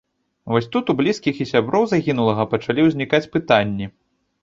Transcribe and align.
Вось 0.55 0.67
тут 0.75 0.89
у 0.93 0.95
блізкіх 1.01 1.43
і 1.45 1.47
сяброў 1.53 1.87
загінулага 1.93 2.49
пачалі 2.57 2.89
ўзнікаць 2.91 3.25
пытанні. 3.41 3.85